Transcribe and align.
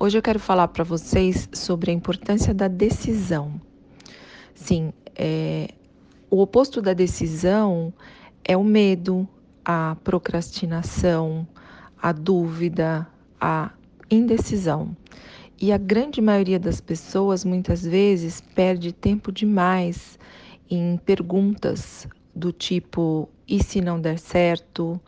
Hoje 0.00 0.16
eu 0.16 0.22
quero 0.22 0.38
falar 0.38 0.68
para 0.68 0.84
vocês 0.84 1.48
sobre 1.52 1.90
a 1.90 1.94
importância 1.94 2.54
da 2.54 2.68
decisão. 2.68 3.60
Sim, 4.54 4.92
é, 5.16 5.70
o 6.30 6.40
oposto 6.40 6.80
da 6.80 6.92
decisão 6.92 7.92
é 8.44 8.56
o 8.56 8.62
medo, 8.62 9.28
a 9.64 9.96
procrastinação, 10.04 11.44
a 12.00 12.12
dúvida, 12.12 13.08
a 13.40 13.72
indecisão. 14.08 14.96
E 15.60 15.72
a 15.72 15.78
grande 15.78 16.20
maioria 16.20 16.60
das 16.60 16.80
pessoas 16.80 17.44
muitas 17.44 17.82
vezes 17.82 18.40
perde 18.40 18.92
tempo 18.92 19.32
demais 19.32 20.16
em 20.70 20.96
perguntas 20.98 22.06
do 22.32 22.52
tipo: 22.52 23.28
e 23.48 23.60
se 23.60 23.80
não 23.80 24.00
der 24.00 24.20
certo? 24.20 25.00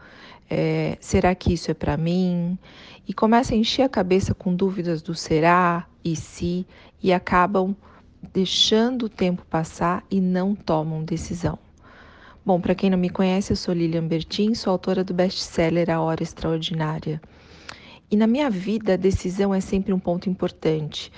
É, 0.53 0.99
será 1.01 1.33
que 1.33 1.53
isso 1.53 1.71
é 1.71 1.75
para 1.75 1.97
mim? 1.97 2.59
E 3.07 3.15
começa 3.15 3.55
a 3.55 3.57
encher 3.57 3.85
a 3.85 3.89
cabeça 3.89 4.35
com 4.35 4.53
dúvidas 4.53 5.01
do 5.01 5.15
será 5.15 5.87
e 6.05 6.17
se 6.17 6.67
e 7.01 7.13
acabam 7.13 7.75
deixando 8.33 9.05
o 9.05 9.09
tempo 9.09 9.47
passar 9.49 10.05
e 10.11 10.21
não 10.21 10.55
tomam 10.55 11.05
decisão. 11.05 11.59
Bom, 12.45 12.61
para 12.61 12.75
quem 12.75 12.91
não 12.91 12.99
me 12.99 13.11
conhece, 13.11 13.53
eu 13.53 13.57
sou 13.57 13.73
Lilian 13.73 14.07
Bertin, 14.07 14.55
sou 14.55 14.73
autora 14.73 15.05
do 15.05 15.15
best-seller 15.15 15.89
A 15.89 16.01
Hora 16.01 16.23
Extraordinária. 16.23 17.21
E 18.11 18.17
na 18.17 18.27
minha 18.27 18.51
vida, 18.51 18.95
a 18.95 18.97
decisão 18.97 19.55
é 19.55 19.61
sempre 19.61 19.93
um 19.93 19.99
ponto 19.99 20.29
importante. 20.29 21.13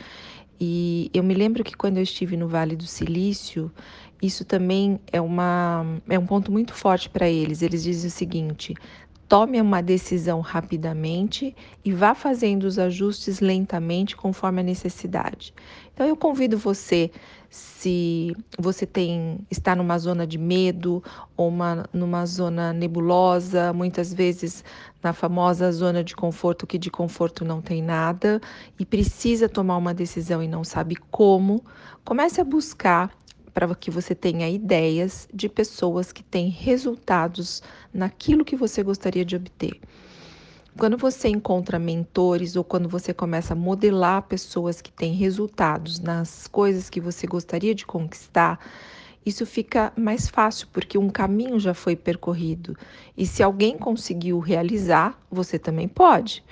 E 0.60 1.10
eu 1.14 1.22
me 1.22 1.33
lembro 1.33 1.64
que 1.64 1.77
quando 1.77 1.96
eu 1.96 2.02
estive 2.02 2.36
no 2.36 2.48
Vale 2.48 2.77
do 2.77 2.86
Silício, 2.86 3.72
isso 4.20 4.44
também 4.44 5.00
é, 5.10 5.20
uma, 5.20 5.84
é 6.08 6.19
um 6.19 6.27
ponto 6.27 6.52
muito 6.52 6.74
forte 6.74 7.08
para 7.08 7.28
eles. 7.28 7.62
Eles 7.62 7.83
dizem 7.83 8.08
o 8.08 8.12
seguinte: 8.12 8.74
tome 9.32 9.59
uma 9.62 9.82
decisão 9.82 10.42
rapidamente 10.42 11.56
e 11.82 11.91
vá 11.91 12.14
fazendo 12.14 12.64
os 12.64 12.78
ajustes 12.78 13.41
lentamente 13.41 14.14
conforme 14.14 14.60
a 14.60 14.62
necessidade. 14.62 15.55
Então 15.94 16.06
eu 16.06 16.14
convido 16.14 16.58
você, 16.58 17.11
se 17.48 18.36
você 18.58 18.84
tem 18.84 19.38
está 19.50 19.75
numa 19.75 19.98
zona 19.98 20.27
de 20.27 20.36
medo 20.36 21.03
ou 21.34 21.48
uma, 21.48 21.88
numa 21.94 22.27
zona 22.27 22.75
nebulosa, 22.75 23.72
muitas 23.72 24.12
vezes 24.12 24.62
na 25.03 25.14
famosa 25.14 25.72
zona 25.72 26.05
de 26.05 26.14
conforto 26.14 26.66
que 26.66 26.77
de 26.77 26.91
conforto 26.91 27.42
não 27.42 27.62
tem 27.62 27.83
nada 27.83 28.38
e 28.78 28.84
precisa 28.84 29.48
tomar 29.48 29.78
uma 29.78 29.94
decisão 29.94 30.42
e 30.42 30.47
não 30.47 30.62
sabe 30.62 30.94
como, 31.10 31.64
comece 32.05 32.38
a 32.38 32.44
buscar 32.44 33.10
para 33.53 33.75
que 33.75 33.91
você 33.91 34.14
tenha 34.14 34.48
ideias 34.48 35.28
de 35.33 35.48
pessoas 35.48 36.12
que 36.12 36.22
têm 36.22 36.48
resultados 36.48 37.62
naquilo 37.92 38.44
que 38.44 38.56
você 38.56 38.83
gostaria 38.83 39.25
de 39.25 39.36
obter. 39.36 39.81
Quando 40.78 40.97
você 40.97 41.28
encontra 41.28 41.78
mentores 41.78 42.56
ou 42.56 42.64
quando 42.64 42.89
você 42.89 43.12
começa 43.12 43.53
a 43.53 43.56
modelar 43.56 44.22
pessoas 44.22 44.81
que 44.81 44.91
têm 44.91 45.12
resultados 45.12 46.00
nas 46.00 46.47
coisas 46.47 46.89
que 46.89 47.00
você 47.00 47.27
gostaria 47.27 47.75
de 47.75 47.84
conquistar, 47.84 48.59
isso 49.25 49.44
fica 49.44 49.92
mais 49.94 50.28
fácil 50.28 50.66
porque 50.72 50.97
um 50.97 51.11
caminho 51.11 51.61
já 51.61 51.75
foi 51.75 51.94
percorrido. 51.94 52.77
E 53.16 53.27
se 53.27 53.42
alguém 53.42 53.77
conseguiu 53.77 54.39
realizar, 54.39 55.20
você 55.31 55.59
também 55.59 55.87
pode. 55.87 56.42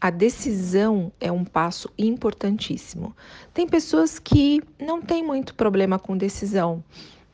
A 0.00 0.10
decisão 0.10 1.10
é 1.20 1.32
um 1.32 1.44
passo 1.44 1.90
importantíssimo. 1.98 3.16
Tem 3.52 3.66
pessoas 3.66 4.20
que 4.20 4.62
não 4.78 5.02
têm 5.02 5.24
muito 5.24 5.56
problema 5.56 5.98
com 5.98 6.16
decisão, 6.16 6.84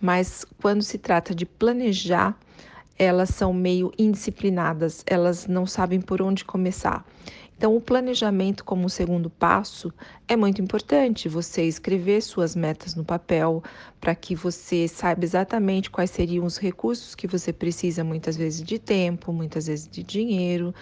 mas 0.01 0.47
quando 0.62 0.83
se 0.83 0.97
trata 0.97 1.35
de 1.35 1.45
planejar, 1.45 2.35
elas 2.98 3.29
são 3.29 3.53
meio 3.53 3.92
indisciplinadas, 3.98 5.05
elas 5.07 5.47
não 5.47 5.67
sabem 5.67 6.01
por 6.01 6.23
onde 6.23 6.42
começar. 6.42 7.05
Então, 7.57 7.77
o 7.77 7.81
planejamento 7.81 8.65
como 8.65 8.89
segundo 8.89 9.29
passo 9.29 9.92
é 10.27 10.35
muito 10.35 10.61
importante. 10.61 11.29
Você 11.29 11.65
escrever 11.65 12.20
suas 12.23 12.57
metas 12.57 12.95
no 12.95 13.05
papel 13.05 13.62
para 14.01 14.15
que 14.15 14.35
você 14.35 14.89
saiba 14.89 15.24
exatamente 15.24 15.91
quais 15.91 16.11
seriam 16.11 16.45
os 16.45 16.58
recursos 16.58 17.14
que 17.14 17.27
você 17.27 17.53
precisa, 17.53 18.03
muitas 18.03 18.36
vezes 18.36 18.63
de 18.63 18.79
tempo, 18.79 19.33
muitas 19.33 19.67
vezes 19.67 19.86
de 19.86 20.03
dinheiro, 20.03 20.74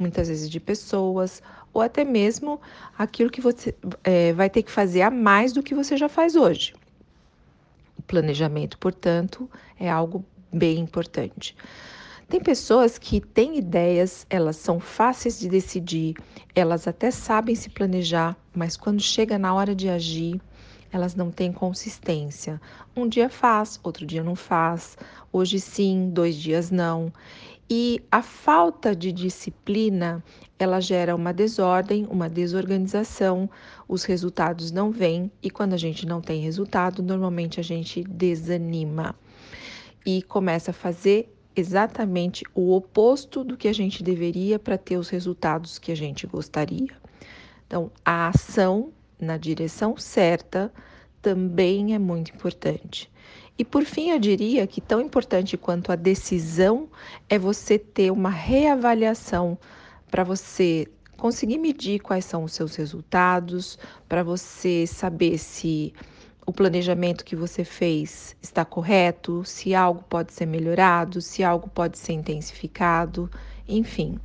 muitas 0.00 0.28
vezes 0.28 0.48
de 0.48 0.58
pessoas, 0.58 1.42
ou 1.72 1.82
até 1.82 2.04
mesmo 2.04 2.60
aquilo 2.98 3.30
que 3.30 3.40
você 3.40 3.74
é, 4.02 4.32
vai 4.32 4.48
ter 4.48 4.62
que 4.62 4.70
fazer 4.70 5.02
a 5.02 5.10
mais 5.10 5.52
do 5.52 5.62
que 5.62 5.74
você 5.74 5.96
já 5.96 6.08
faz 6.08 6.34
hoje. 6.34 6.74
O 7.98 8.02
planejamento, 8.02 8.78
portanto, 8.78 9.48
é 9.78 9.88
algo 9.90 10.24
bem 10.52 10.78
importante. 10.78 11.54
Tem 12.28 12.40
pessoas 12.40 12.96
que 12.96 13.20
têm 13.20 13.58
ideias, 13.58 14.24
elas 14.30 14.56
são 14.56 14.78
fáceis 14.78 15.38
de 15.38 15.48
decidir, 15.48 16.14
elas 16.54 16.86
até 16.86 17.10
sabem 17.10 17.54
se 17.54 17.68
planejar, 17.68 18.36
mas 18.54 18.76
quando 18.76 19.00
chega 19.00 19.38
na 19.38 19.52
hora 19.52 19.74
de 19.74 19.88
agir, 19.88 20.40
elas 20.92 21.14
não 21.14 21.30
têm 21.30 21.52
consistência. 21.52 22.60
Um 22.96 23.08
dia 23.08 23.28
faz, 23.28 23.78
outro 23.82 24.06
dia 24.06 24.22
não 24.22 24.34
faz, 24.34 24.96
hoje 25.32 25.60
sim, 25.60 26.10
dois 26.10 26.36
dias 26.36 26.70
não. 26.70 27.12
E 27.72 28.02
a 28.10 28.20
falta 28.20 28.96
de 28.96 29.12
disciplina, 29.12 30.24
ela 30.58 30.80
gera 30.80 31.14
uma 31.14 31.32
desordem, 31.32 32.04
uma 32.10 32.28
desorganização, 32.28 33.48
os 33.86 34.02
resultados 34.02 34.72
não 34.72 34.90
vêm 34.90 35.30
e 35.40 35.48
quando 35.48 35.74
a 35.74 35.76
gente 35.76 36.04
não 36.04 36.20
tem 36.20 36.40
resultado, 36.40 37.00
normalmente 37.00 37.60
a 37.60 37.62
gente 37.62 38.02
desanima 38.02 39.14
e 40.04 40.20
começa 40.22 40.72
a 40.72 40.74
fazer 40.74 41.32
exatamente 41.54 42.44
o 42.56 42.74
oposto 42.74 43.44
do 43.44 43.56
que 43.56 43.68
a 43.68 43.72
gente 43.72 44.02
deveria 44.02 44.58
para 44.58 44.76
ter 44.76 44.96
os 44.96 45.08
resultados 45.08 45.78
que 45.78 45.92
a 45.92 45.96
gente 45.96 46.26
gostaria. 46.26 46.90
Então, 47.66 47.90
a 48.04 48.28
ação 48.28 48.92
na 49.20 49.36
direção 49.36 49.96
certa 49.96 50.72
também 51.22 51.94
é 51.94 51.98
muito 51.98 52.32
importante. 52.34 53.09
E 53.60 53.64
por 53.64 53.84
fim, 53.84 54.08
eu 54.08 54.18
diria 54.18 54.66
que 54.66 54.80
tão 54.80 55.02
importante 55.02 55.54
quanto 55.54 55.92
a 55.92 55.94
decisão 55.94 56.88
é 57.28 57.38
você 57.38 57.78
ter 57.78 58.10
uma 58.10 58.30
reavaliação 58.30 59.58
para 60.10 60.24
você 60.24 60.88
conseguir 61.18 61.58
medir 61.58 62.00
quais 62.00 62.24
são 62.24 62.42
os 62.42 62.54
seus 62.54 62.74
resultados, 62.74 63.78
para 64.08 64.22
você 64.22 64.86
saber 64.86 65.36
se 65.36 65.92
o 66.46 66.54
planejamento 66.54 67.22
que 67.22 67.36
você 67.36 67.62
fez 67.62 68.34
está 68.40 68.64
correto, 68.64 69.44
se 69.44 69.74
algo 69.74 70.02
pode 70.08 70.32
ser 70.32 70.46
melhorado, 70.46 71.20
se 71.20 71.44
algo 71.44 71.68
pode 71.68 71.98
ser 71.98 72.14
intensificado, 72.14 73.30
enfim. 73.68 74.18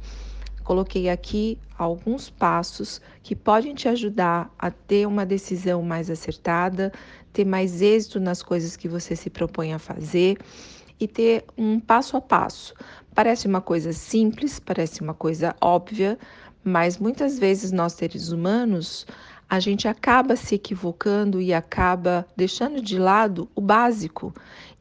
Coloquei 0.65 1.09
aqui 1.09 1.59
alguns 1.77 2.27
passos 2.27 2.99
que 3.21 3.35
podem 3.35 3.75
te 3.75 3.87
ajudar 3.87 4.51
a 4.57 4.71
ter 4.71 5.07
uma 5.07 5.23
decisão 5.23 5.83
mais 5.83 6.09
acertada, 6.09 6.91
ter 7.31 7.45
mais 7.45 7.83
êxito 7.83 8.19
nas 8.19 8.41
coisas 8.41 8.75
que 8.75 8.89
você 8.89 9.15
se 9.15 9.29
propõe 9.29 9.73
a 9.73 9.79
fazer 9.79 10.39
e 10.99 11.07
ter 11.07 11.45
um 11.55 11.79
passo 11.79 12.17
a 12.17 12.21
passo. 12.21 12.73
Parece 13.13 13.45
uma 13.45 13.61
coisa 13.61 13.93
simples, 13.93 14.59
parece 14.59 15.01
uma 15.01 15.13
coisa 15.13 15.55
óbvia, 15.61 16.17
mas 16.63 16.97
muitas 16.97 17.37
vezes 17.37 17.71
nós 17.71 17.93
seres 17.93 18.31
humanos 18.31 19.05
a 19.47 19.59
gente 19.59 19.87
acaba 19.87 20.35
se 20.35 20.55
equivocando 20.55 21.39
e 21.39 21.53
acaba 21.53 22.25
deixando 22.35 22.81
de 22.81 22.97
lado 22.97 23.47
o 23.53 23.61
básico. 23.61 24.33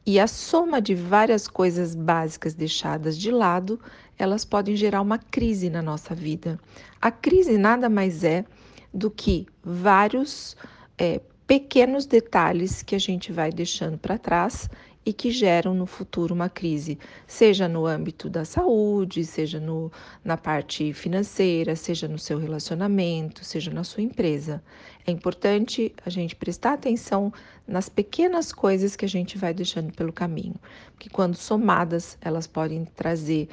E 0.03 0.19
a 0.19 0.27
soma 0.27 0.81
de 0.81 0.95
várias 0.95 1.47
coisas 1.47 1.95
básicas 1.95 2.53
deixadas 2.53 3.17
de 3.17 3.31
lado, 3.31 3.79
elas 4.17 4.45
podem 4.45 4.75
gerar 4.75 5.01
uma 5.01 5.17
crise 5.17 5.69
na 5.69 5.81
nossa 5.81 6.15
vida. 6.15 6.59
A 7.01 7.11
crise 7.11 7.57
nada 7.57 7.89
mais 7.89 8.23
é 8.23 8.45
do 8.93 9.11
que 9.11 9.45
vários 9.63 10.55
é, 10.97 11.21
pequenos 11.45 12.05
detalhes 12.05 12.81
que 12.81 12.95
a 12.95 12.99
gente 12.99 13.31
vai 13.31 13.51
deixando 13.51 13.97
para 13.97 14.17
trás 14.17 14.69
e 15.05 15.13
que 15.13 15.29
geram 15.29 15.75
no 15.75 15.85
futuro 15.85 16.33
uma 16.33 16.49
crise, 16.49 16.97
seja 17.27 17.67
no 17.67 17.85
âmbito 17.85 18.27
da 18.27 18.43
saúde, 18.43 19.23
seja 19.23 19.59
no, 19.59 19.91
na 20.23 20.35
parte 20.35 20.91
financeira, 20.93 21.75
seja 21.75 22.07
no 22.07 22.17
seu 22.17 22.39
relacionamento, 22.39 23.45
seja 23.45 23.69
na 23.71 23.83
sua 23.83 24.01
empresa. 24.01 24.63
É 25.05 25.11
importante 25.11 25.93
a 26.03 26.09
gente 26.09 26.35
prestar 26.35 26.73
atenção 26.73 27.31
nas 27.67 27.87
pequenas 27.87 28.51
coisas 28.51 28.95
que 28.95 29.05
a 29.05 29.09
gente 29.09 29.37
vai 29.37 29.53
deixando 29.53 29.93
pelo 29.93 30.11
caminho, 30.11 30.55
porque 30.93 31.09
quando 31.09 31.35
somadas, 31.35 32.17
elas 32.19 32.47
podem 32.47 32.85
trazer 32.85 33.47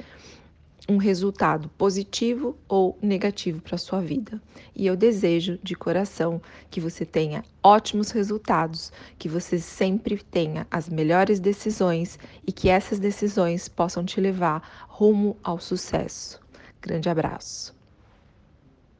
um 0.87 0.97
resultado 0.97 1.69
positivo 1.77 2.57
ou 2.67 2.97
negativo 3.01 3.61
para 3.61 3.75
a 3.75 3.79
sua 3.79 4.01
vida. 4.01 4.41
E 4.75 4.85
eu 4.85 4.95
desejo 4.95 5.57
de 5.63 5.75
coração 5.75 6.41
que 6.69 6.81
você 6.81 7.05
tenha 7.05 7.43
ótimos 7.63 8.11
resultados, 8.11 8.91
que 9.17 9.29
você 9.29 9.59
sempre 9.59 10.17
tenha 10.17 10.67
as 10.69 10.89
melhores 10.89 11.39
decisões 11.39 12.19
e 12.45 12.51
que 12.51 12.69
essas 12.69 12.99
decisões 12.99 13.67
possam 13.67 14.03
te 14.03 14.19
levar 14.19 14.87
rumo 14.87 15.37
ao 15.43 15.59
sucesso. 15.59 16.39
Grande 16.81 17.09
abraço. 17.09 17.82